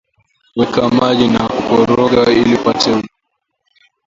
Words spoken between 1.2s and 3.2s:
na kukoroga iliupate uji